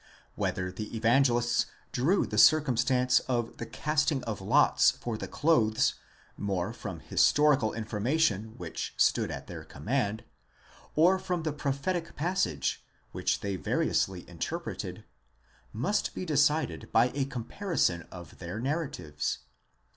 [0.33, 5.93] Whether the Evangelists drew the circumstance of the casting of lots for the clothes
[6.35, 10.23] more from historical information which stood at their command,
[10.95, 15.03] or from the prophetic passage which they variously interpreted,
[15.71, 19.37] must be decided by a comparison of their narratives.